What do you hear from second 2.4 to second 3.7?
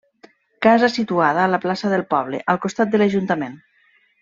al costat de l'ajuntament.